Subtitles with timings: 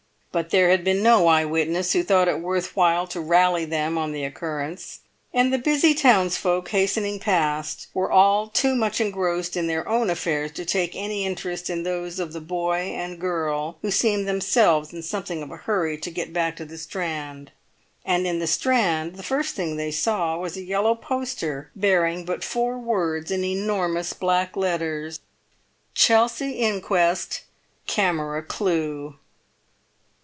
[0.33, 3.97] But there had been no eye witness who thought it worth while to rally them
[3.97, 5.01] on the occurrence,
[5.33, 10.53] and the busy townsfolk hastening past were all too much engrossed in their own affairs
[10.53, 15.01] to take any interest in those of the boy and girl who seemed themselves in
[15.03, 17.51] something of a hurry to get back to the Strand.
[18.05, 22.41] And in the Strand the first thing they saw was a yellow poster bearing but
[22.41, 25.19] four words in enormous black letters:—
[25.93, 27.41] CHELSEA INQUEST
[27.85, 29.15] CAMERA CLUE!